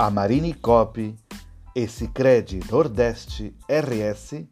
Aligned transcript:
a 0.00 0.10
Marinicop 0.10 1.12
e 1.74 1.88
Sicredi 1.88 2.60
Nordeste 2.70 3.52
RS, 3.68 4.44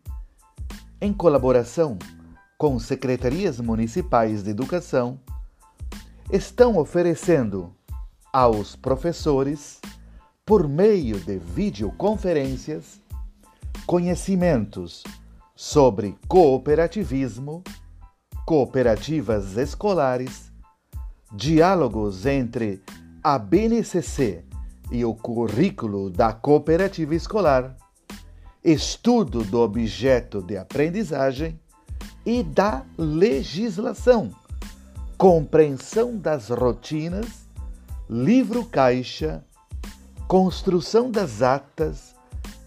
em 1.00 1.12
colaboração 1.12 1.96
com 2.58 2.80
secretarias 2.80 3.60
municipais 3.60 4.42
de 4.42 4.50
educação, 4.50 5.20
estão 6.32 6.76
oferecendo 6.76 7.72
aos 8.32 8.74
professores, 8.74 9.80
por 10.44 10.66
meio 10.66 11.20
de 11.20 11.38
videoconferências, 11.38 13.00
conhecimentos 13.86 15.04
sobre 15.54 16.18
cooperativismo, 16.26 17.62
cooperativas 18.44 19.56
escolares, 19.56 20.50
diálogos 21.32 22.26
entre 22.26 22.82
a 23.22 23.38
BNCC 23.38 24.44
e 24.90 25.04
o 25.04 25.14
currículo 25.14 26.10
da 26.10 26.32
cooperativa 26.32 27.14
escolar, 27.14 27.76
estudo 28.62 29.42
do 29.44 29.60
objeto 29.60 30.42
de 30.42 30.56
aprendizagem 30.56 31.58
e 32.24 32.42
da 32.42 32.82
legislação, 32.98 34.32
compreensão 35.16 36.16
das 36.16 36.48
rotinas, 36.48 37.46
livro-caixa, 38.08 39.44
construção 40.26 41.10
das 41.10 41.42
atas 41.42 42.14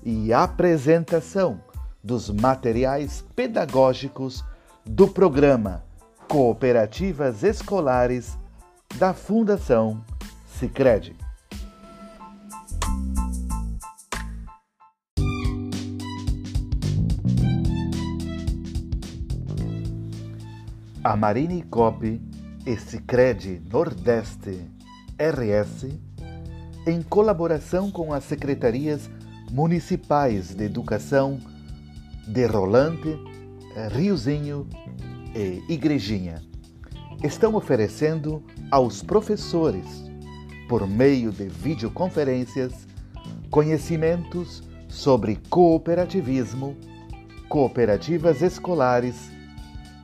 e 0.03 0.31
apresentação 0.31 1.61
dos 2.01 2.29
materiais 2.29 3.23
pedagógicos 3.35 4.43
do 4.85 5.07
programa 5.07 5.83
Cooperativas 6.27 7.43
Escolares 7.43 8.37
da 8.95 9.13
Fundação 9.13 10.03
Sicredi. 10.47 11.18
A 21.01 21.15
Marine 21.15 21.61
Cop 21.61 22.21
e 22.65 22.77
Sicredi 22.77 23.61
Nordeste 23.71 24.69
RS, 25.17 25.97
em 26.85 27.01
colaboração 27.01 27.89
com 27.89 28.11
as 28.11 28.25
secretarias 28.25 29.09
municipais 29.49 30.53
de 30.53 30.65
educação 30.65 31.39
de 32.27 32.45
Rolante, 32.45 33.17
Riozinho 33.93 34.67
e 35.33 35.63
Igrejinha, 35.69 36.41
estão 37.23 37.55
oferecendo 37.55 38.43
aos 38.69 39.01
professores, 39.01 39.85
por 40.67 40.85
meio 40.85 41.31
de 41.31 41.47
videoconferências, 41.47 42.73
conhecimentos 43.49 44.61
sobre 44.89 45.37
cooperativismo, 45.49 46.75
cooperativas 47.47 48.41
escolares 48.41 49.38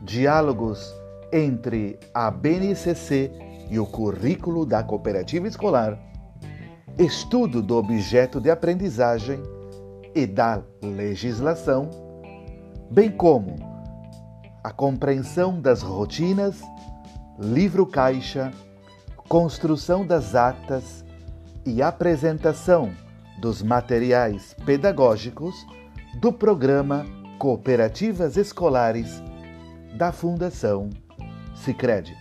diálogos 0.05 0.93
entre 1.33 1.99
a 2.13 2.29
BNCC 2.29 3.31
e 3.69 3.79
o 3.79 3.85
currículo 3.85 4.65
da 4.65 4.83
cooperativa 4.83 5.47
escolar, 5.47 5.99
estudo 6.97 7.61
do 7.61 7.75
objeto 7.75 8.39
de 8.39 8.51
aprendizagem 8.51 9.41
e 10.13 10.27
da 10.27 10.61
legislação, 10.81 11.89
bem 12.91 13.09
como 13.09 13.55
a 14.63 14.71
compreensão 14.71 15.59
das 15.59 15.81
rotinas, 15.81 16.61
livro-caixa, 17.39 18.51
construção 19.27 20.05
das 20.05 20.35
atas 20.35 21.03
e 21.65 21.81
apresentação 21.81 22.91
dos 23.39 23.63
materiais 23.63 24.55
pedagógicos 24.65 25.55
do 26.21 26.31
programa 26.31 27.05
Cooperativas 27.39 28.37
Escolares 28.37 29.21
da 29.95 30.11
Fundação 30.11 30.89
Sicredi. 31.55 32.13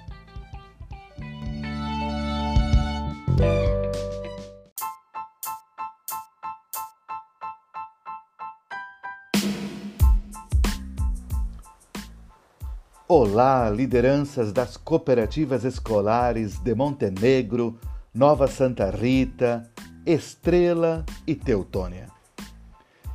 Olá, 13.08 13.68
lideranças 13.68 14.52
das 14.52 14.76
cooperativas 14.76 15.64
escolares 15.64 16.60
de 16.60 16.76
Montenegro, 16.76 17.76
Nova 18.14 18.46
Santa 18.46 18.88
Rita, 18.88 19.68
Estrela 20.06 21.04
e 21.26 21.34
Teutônia. 21.34 22.06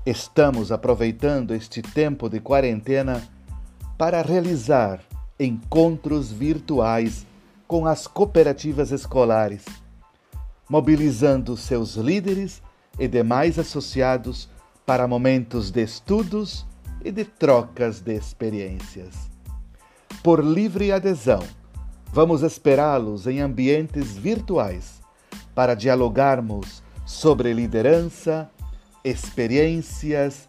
Estamos 0.05 0.69
aproveitando 0.69 1.53
este 1.53 1.81
tempo 1.81 2.29
de 2.29 2.41
quarentena 2.41 3.21
para 3.99 4.21
realizar 4.21 5.01
encontros 5.37 6.31
virtuais 6.31 7.27
com 7.67 7.85
as 7.85 8.07
cooperativas 8.07 8.91
escolares, 8.91 9.65
mobilizando 10.69 11.57
seus 11.57 11.95
líderes 11.95 12.61
e 12.97 13.09
demais 13.09 13.59
associados 13.59 14.49
para 14.85 15.05
momentos 15.05 15.69
de 15.69 15.83
estudos 15.83 16.65
e 17.03 17.11
de 17.11 17.25
trocas 17.25 17.99
de 17.99 18.15
experiências. 18.15 19.13
Por 20.23 20.41
livre 20.41 20.93
adesão, 20.93 21.43
vamos 22.13 22.41
esperá-los 22.41 23.27
em 23.27 23.41
ambientes 23.41 24.15
virtuais 24.15 25.01
para 25.53 25.75
dialogarmos 25.75 26.81
sobre 27.05 27.51
liderança, 27.51 28.49
experiências, 29.03 30.47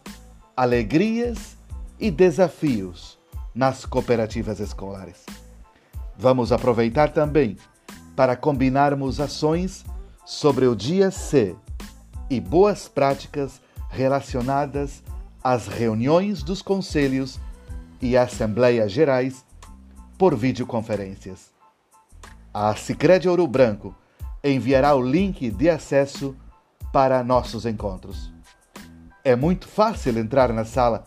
alegrias 0.55 1.57
e 1.99 2.09
desafios 2.09 3.19
nas 3.53 3.85
cooperativas 3.85 4.59
escolares. 4.59 5.25
Vamos 6.17 6.51
aproveitar 6.51 7.11
também 7.11 7.57
para 8.15 8.35
combinarmos 8.35 9.19
ações 9.19 9.83
sobre 10.25 10.67
o 10.67 10.75
dia 10.75 11.11
C 11.11 11.55
e 12.29 12.39
boas 12.39 12.87
práticas 12.87 13.61
relacionadas 13.89 15.03
às 15.43 15.67
reuniões 15.67 16.43
dos 16.43 16.61
conselhos 16.61 17.39
e 18.01 18.15
assembleias 18.15 18.91
gerais 18.91 19.43
por 20.17 20.35
videoconferências. 20.35 21.51
A 22.53 22.75
Sicredi 22.75 23.27
Ouro 23.27 23.47
Branco 23.47 23.95
enviará 24.43 24.93
o 24.95 25.01
link 25.01 25.49
de 25.49 25.69
acesso 25.69 26.35
para 26.91 27.23
nossos 27.23 27.65
encontros. 27.65 28.31
É 29.23 29.35
muito 29.35 29.67
fácil 29.67 30.17
entrar 30.17 30.51
na 30.51 30.65
sala. 30.65 31.05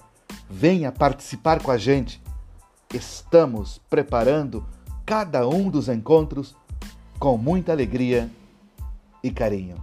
Venha 0.48 0.90
participar 0.90 1.62
com 1.62 1.70
a 1.70 1.76
gente 1.76 2.23
estamos 2.94 3.80
preparando 3.90 4.64
cada 5.04 5.48
um 5.48 5.68
dos 5.68 5.88
encontros 5.88 6.54
com 7.18 7.36
muita 7.36 7.72
alegria 7.72 8.30
e 9.20 9.32
carinho. 9.32 9.76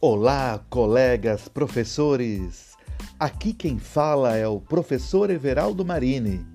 Olá, 0.00 0.64
colegas 0.70 1.48
professores! 1.48 2.76
Aqui 3.18 3.52
quem 3.52 3.78
fala 3.78 4.36
é 4.36 4.46
o 4.46 4.60
professor 4.60 5.28
Everaldo 5.30 5.84
Marini. 5.84 6.46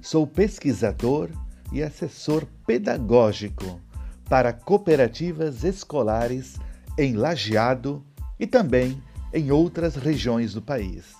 Sou 0.00 0.26
pesquisador 0.26 1.30
e 1.74 1.82
assessor 1.82 2.46
pedagógico 2.64 3.80
para 4.28 4.52
cooperativas 4.52 5.64
escolares 5.64 6.54
em 6.96 7.14
Lajeado 7.14 8.02
e 8.38 8.46
também 8.46 9.02
em 9.32 9.50
outras 9.50 9.96
regiões 9.96 10.54
do 10.54 10.62
país. 10.62 11.12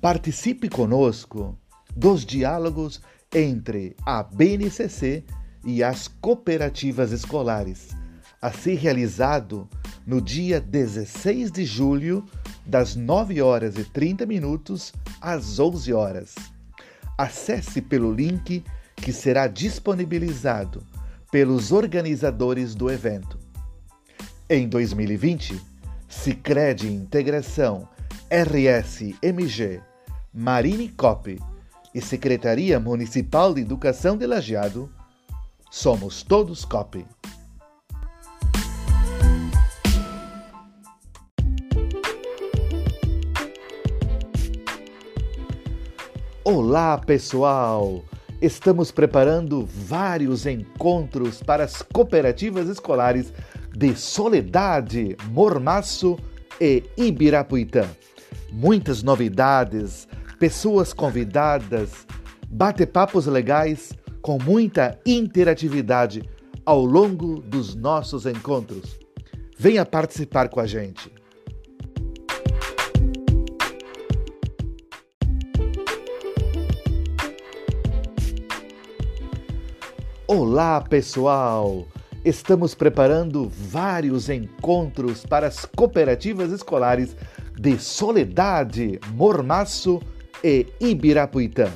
Participe 0.00 0.68
conosco 0.68 1.58
dos 1.96 2.24
diálogos 2.24 3.00
entre 3.34 3.96
a 4.04 4.22
BNCC 4.22 5.24
e 5.64 5.82
as 5.82 6.06
cooperativas 6.06 7.10
escolares, 7.10 7.88
a 8.42 8.52
ser 8.52 8.74
realizado 8.74 9.66
no 10.06 10.20
dia 10.20 10.60
16 10.60 11.50
de 11.50 11.64
julho, 11.64 12.24
das 12.66 12.94
9 12.94 13.40
horas 13.40 13.76
e 13.76 13.84
30 13.84 14.26
minutos 14.26 14.92
às 15.20 15.58
11 15.58 15.92
horas. 15.92 16.34
Acesse 17.16 17.80
pelo 17.80 18.12
link 18.12 18.64
que 19.02 19.12
será 19.12 19.48
disponibilizado 19.48 20.86
pelos 21.30 21.72
organizadores 21.72 22.72
do 22.72 22.88
evento. 22.88 23.36
Em 24.48 24.68
2020, 24.68 25.60
Sicredi 26.08 26.86
Integração, 26.86 27.88
RSMG, 28.30 29.80
Marine 30.32 30.88
Cop 30.88 31.36
e 31.92 32.00
Secretaria 32.00 32.78
Municipal 32.78 33.52
de 33.52 33.60
Educação 33.62 34.16
de 34.16 34.24
Lajeado, 34.24 34.88
somos 35.68 36.22
todos 36.22 36.64
COP. 36.64 37.04
Olá, 46.44 46.98
pessoal! 46.98 48.04
Estamos 48.42 48.90
preparando 48.90 49.64
vários 49.64 50.46
encontros 50.46 51.40
para 51.40 51.62
as 51.62 51.80
cooperativas 51.80 52.68
escolares 52.68 53.32
de 53.72 53.94
Soledade, 53.94 55.16
Mormaço 55.30 56.18
e 56.60 56.82
Ibirapuitã. 56.96 57.86
Muitas 58.50 59.00
novidades, 59.00 60.08
pessoas 60.40 60.92
convidadas, 60.92 62.04
bate-papos 62.48 63.26
legais 63.26 63.92
com 64.20 64.38
muita 64.42 64.98
interatividade 65.06 66.28
ao 66.66 66.84
longo 66.84 67.40
dos 67.40 67.76
nossos 67.76 68.26
encontros. 68.26 68.98
Venha 69.56 69.86
participar 69.86 70.48
com 70.48 70.58
a 70.58 70.66
gente. 70.66 71.12
Olá, 80.28 80.80
pessoal! 80.80 81.84
Estamos 82.24 82.76
preparando 82.76 83.50
vários 83.50 84.30
encontros 84.30 85.26
para 85.26 85.48
as 85.48 85.64
cooperativas 85.64 86.52
escolares 86.52 87.16
de 87.58 87.76
Soledade, 87.76 89.00
Mormaço 89.14 90.00
e 90.42 90.66
Ibirapuitã. 90.80 91.68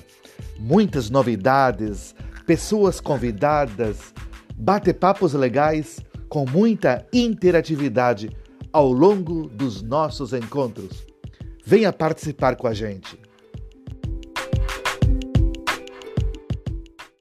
Muitas 0.61 1.11
novidades, 1.11 2.15
pessoas 2.47 3.01
convidadas, 3.01 4.15
bate-papos 4.57 5.35
legais 5.35 5.99
com 6.29 6.47
muita 6.49 7.05
interatividade 7.13 8.31
ao 8.73 8.93
longo 8.93 9.49
dos 9.49 9.83
nossos 9.83 10.33
encontros. 10.33 11.05
Venha 11.65 11.93
participar 11.93 12.55
com 12.55 12.69
a 12.69 12.73
gente. 12.73 13.26